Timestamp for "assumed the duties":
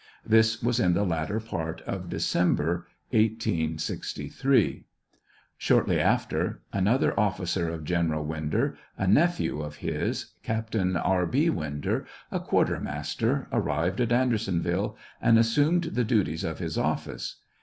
15.37-16.43